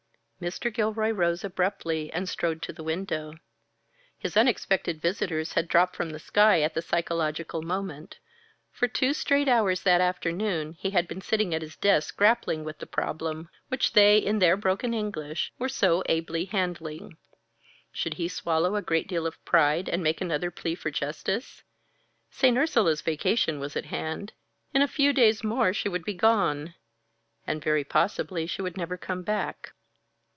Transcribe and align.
Mr. 0.41 0.73
Gilroy 0.73 1.11
rose 1.11 1.43
abruptly 1.43 2.11
and 2.13 2.27
strode 2.27 2.63
to 2.63 2.73
the 2.73 2.81
window. 2.83 3.31
His 4.17 4.35
unexpected 4.35 4.99
visitors 4.99 5.53
had 5.53 5.67
dropped 5.67 5.95
from 5.95 6.09
the 6.09 6.17
sky 6.17 6.61
at 6.63 6.73
the 6.73 6.81
psychological 6.81 7.61
moment. 7.61 8.17
For 8.71 8.87
two 8.87 9.13
straight 9.13 9.47
hours 9.47 9.83
that 9.83 10.01
afternoon 10.01 10.73
he 10.79 10.89
had 10.89 11.07
been 11.07 11.21
sitting 11.21 11.53
at 11.53 11.61
his 11.61 11.75
desk 11.75 12.17
grappling 12.17 12.63
with 12.63 12.79
the 12.79 12.87
problem, 12.87 13.49
which 13.67 13.93
they, 13.93 14.17
in 14.17 14.39
their 14.39 14.57
broken 14.57 14.95
English, 14.95 15.53
were 15.59 15.69
so 15.69 16.01
ably 16.07 16.45
handling. 16.45 17.17
Should 17.91 18.15
he 18.15 18.27
swallow 18.27 18.75
a 18.75 18.81
great 18.81 19.07
deal 19.07 19.27
of 19.27 19.45
pride, 19.45 19.87
and 19.87 20.01
make 20.01 20.21
another 20.21 20.49
plea 20.49 20.73
for 20.73 20.89
justice? 20.89 21.61
St. 22.31 22.57
Ursula's 22.57 23.01
vacation 23.01 23.59
was 23.59 23.75
at 23.77 23.85
hand; 23.85 24.33
in 24.73 24.81
a 24.81 24.87
few 24.87 25.13
days 25.13 25.43
more 25.43 25.71
she 25.71 25.87
would 25.87 26.03
be 26.03 26.15
gone 26.15 26.73
and 27.45 27.63
very 27.63 27.83
possibly 27.83 28.47
she 28.47 28.63
would 28.63 28.75
never 28.75 28.97
come 28.97 29.21
back. 29.21 29.73